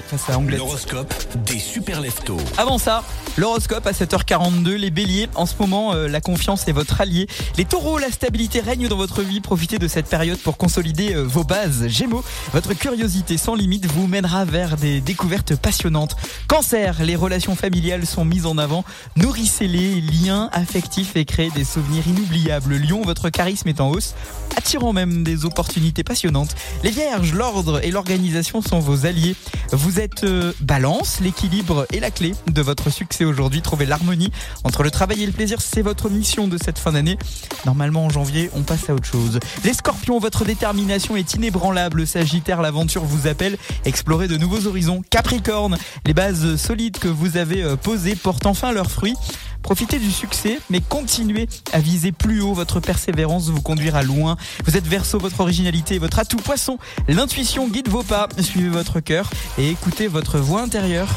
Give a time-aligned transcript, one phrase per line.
[0.00, 0.64] face à Angleterre.
[0.64, 1.14] L'horoscope
[1.46, 2.38] des super leftos.
[2.56, 3.04] Avant ça,
[3.36, 7.26] l'horoscope à 7h42, les béliers, en ce moment, euh, la confiance est votre allié.
[7.56, 11.22] Les taureaux, la stabilité règne dans votre vie, profitez de cette période pour consolider euh,
[11.22, 11.86] vos bases.
[11.88, 16.16] Gémeaux, votre curiosité sans limite vous mènera vers des découvertes passionnantes.
[16.48, 18.84] Cancer, les relations familiales sont mises en avant,
[19.16, 22.76] nourrissez-les, liens affectifs et créez des souvenirs inoubliables.
[22.76, 24.14] Lion, votre charisme est en hausse,
[24.56, 26.54] attirant même des opportunités passionnantes.
[26.82, 29.36] Les vierges, l'ordre et l'organisation sont vos alliés.
[29.72, 33.60] Vous êtes euh, balance, l'équilibre est la clé de votre succès aujourd'hui.
[33.60, 34.32] Trouvez l'harmonie
[34.64, 37.18] entre le travail et le plaisir, c'est votre mission de cette fin d'année.
[37.66, 39.40] Normalement en janvier, on passe à autre chose.
[39.64, 42.06] Les scorpions, votre détermination est inébranlable.
[42.06, 43.58] Sagittaire, l'aventure vous appelle.
[43.84, 45.02] Explorez de nouveaux horizons.
[45.10, 45.76] Capricorne,
[46.06, 49.14] les bases solides que vous avez euh, posées portent enfin leurs fruits.
[49.64, 52.52] Profitez du succès, mais continuez à viser plus haut.
[52.52, 54.36] Votre persévérance vous conduira loin.
[54.66, 56.78] Vous êtes verso, votre originalité, votre atout poisson.
[57.08, 58.28] L'intuition guide vos pas.
[58.38, 61.08] Suivez votre cœur et écoutez votre voix intérieure.